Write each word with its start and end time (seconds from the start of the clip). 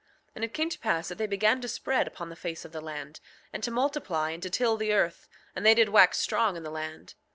6:18 0.29 0.31
And 0.33 0.43
it 0.45 0.53
came 0.55 0.69
to 0.71 0.79
pass 0.79 1.09
that 1.09 1.19
they 1.19 1.27
began 1.27 1.61
to 1.61 1.67
spread 1.67 2.07
upon 2.07 2.29
the 2.29 2.35
face 2.35 2.65
of 2.65 2.71
the 2.71 2.81
land, 2.81 3.19
and 3.53 3.61
to 3.61 3.69
multiply 3.69 4.31
and 4.31 4.41
to 4.41 4.49
till 4.49 4.75
the 4.75 4.91
earth; 4.93 5.29
and 5.55 5.63
they 5.63 5.75
did 5.75 5.89
wax 5.89 6.17
strong 6.17 6.55
in 6.57 6.63
the 6.63 6.71
land. 6.71 7.13